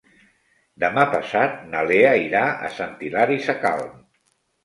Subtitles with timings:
[0.83, 3.93] Demà passat na Lea irà a Sant Hilari Sacalm.